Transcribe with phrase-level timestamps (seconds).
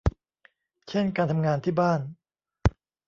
[0.89, 1.99] เช่นการทำงานที่บ้าน